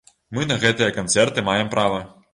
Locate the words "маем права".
1.51-2.01